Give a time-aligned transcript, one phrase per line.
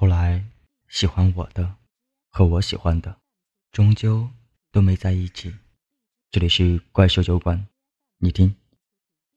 [0.00, 0.42] 后来，
[0.88, 1.76] 喜欢我的
[2.30, 3.20] 和我喜欢的，
[3.70, 4.30] 终究
[4.72, 5.54] 都没在一起。
[6.30, 7.66] 这里是怪兽酒馆，
[8.16, 8.56] 你听，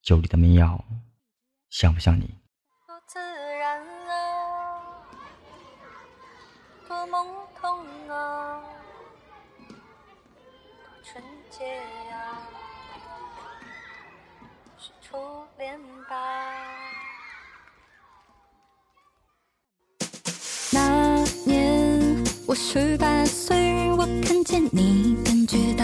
[0.02, 0.86] 酒里的民谣，
[1.70, 2.39] 像不像你？
[2.88, 3.86] 多自然，
[6.88, 7.28] 多懵
[7.62, 8.64] 懂啊，
[9.68, 11.76] 多纯洁
[12.10, 12.38] 呀，
[22.53, 23.57] 我十八岁，
[23.98, 25.84] 我看见你，感觉到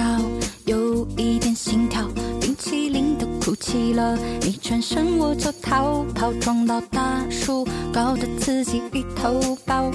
[0.65, 2.07] 有一点心跳，
[2.39, 9.89] 冰淇淋都哭泣了，你转身我就逃跑，撞到大树，搞得自己一头包。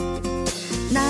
[0.91, 1.01] 那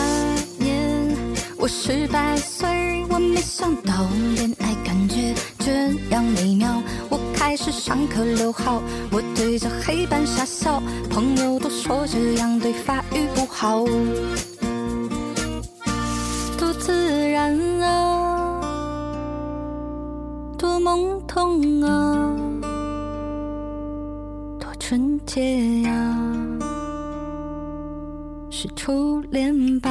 [0.59, 1.17] 年
[1.57, 5.73] 我十八岁，我没想到恋爱感觉这
[6.11, 13.83] 样美妙，我开始上课留号，我对着黑板傻笑，朋友都说这样对发育不好。
[16.57, 16.93] 多自
[17.31, 18.61] 然啊，
[20.57, 22.33] 多懵懂啊，
[24.59, 26.17] 多纯洁呀、
[28.51, 29.91] 是初恋吧？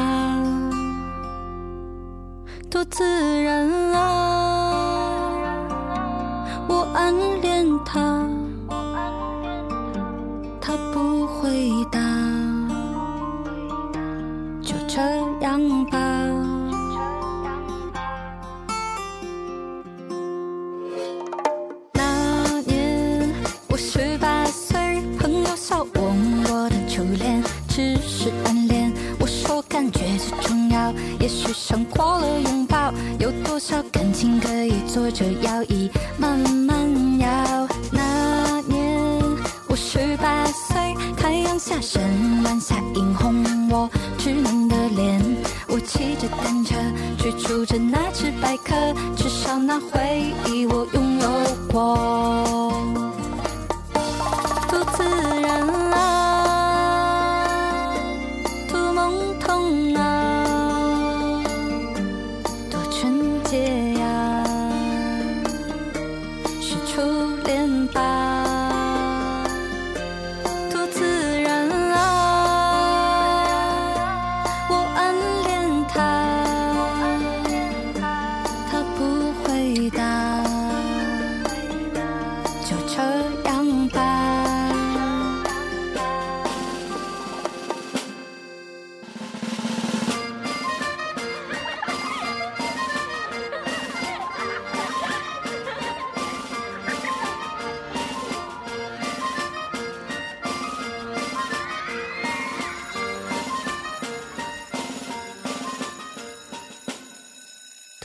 [2.70, 3.04] 多自
[3.44, 4.80] 然啊，
[6.68, 8.28] 我暗恋他，
[10.62, 12.00] 他不回答，
[26.94, 28.94] 初恋只是暗恋。
[29.20, 32.94] 我说感觉最重要，也许胜过了拥抱。
[33.18, 37.68] 有多少感情可以坐着摇椅慢慢摇？
[37.92, 39.10] 那年
[39.68, 42.00] 我十八岁，太阳下山，
[42.44, 45.20] 晚霞映红我稚嫩的脸。
[45.68, 46.76] 我骑着单车，
[47.18, 50.00] 追逐着那只白鸽，至少那回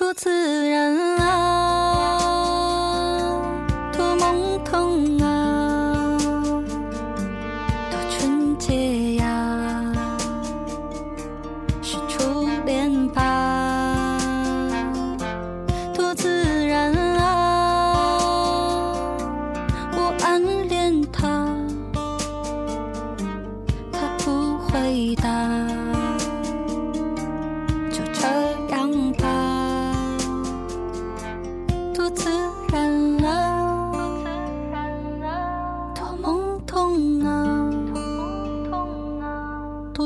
[0.09, 0.31] 多自
[0.71, 1.29] 然啊，
[3.95, 5.28] 多懵懂啊，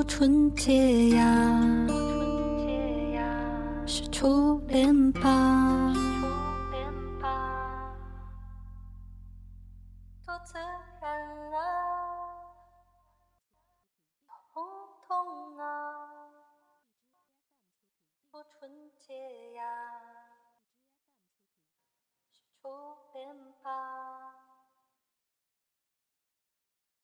[0.05, 1.25] 纯洁呀，
[3.87, 5.93] 是初恋吧？
[10.27, 11.57] 多自然啊，
[14.27, 14.57] 多懵
[15.09, 15.63] 懂啊。
[18.31, 19.15] 多纯洁
[19.55, 19.63] 呀，
[22.33, 22.69] 是初
[23.15, 23.29] 恋
[23.63, 24.12] 吧？